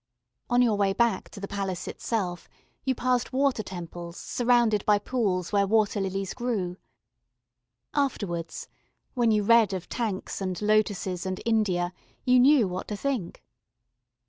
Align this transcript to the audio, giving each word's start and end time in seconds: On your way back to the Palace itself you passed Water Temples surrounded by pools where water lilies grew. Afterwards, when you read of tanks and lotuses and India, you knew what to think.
On 0.49 0.63
your 0.63 0.77
way 0.77 0.93
back 0.93 1.29
to 1.29 1.39
the 1.39 1.47
Palace 1.47 1.87
itself 1.87 2.49
you 2.83 2.95
passed 2.95 3.31
Water 3.31 3.61
Temples 3.61 4.17
surrounded 4.17 4.83
by 4.83 4.97
pools 4.97 5.51
where 5.51 5.67
water 5.67 6.01
lilies 6.01 6.33
grew. 6.33 6.77
Afterwards, 7.93 8.67
when 9.13 9.29
you 9.29 9.43
read 9.43 9.73
of 9.73 9.87
tanks 9.89 10.41
and 10.41 10.59
lotuses 10.59 11.27
and 11.27 11.39
India, 11.45 11.93
you 12.25 12.39
knew 12.39 12.67
what 12.67 12.87
to 12.87 12.97
think. 12.97 13.43